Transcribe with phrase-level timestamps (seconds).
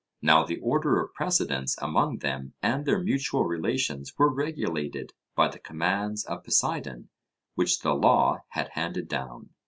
[0.23, 5.59] Now the order of precedence among them and their mutual relations were regulated by the
[5.59, 7.09] commands of Poseidon
[7.53, 9.51] which the law had handed down.